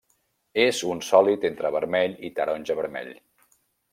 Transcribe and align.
És 0.61 0.79
un 0.93 1.01
sòlid 1.07 1.45
entre 1.51 1.71
vermell 1.77 2.17
i 2.29 2.33
taronja-vermell. 2.39 3.13